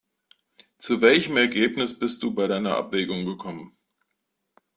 [0.79, 3.77] Zu welchem Ergebnis bist du bei deiner Abwägung gekommen?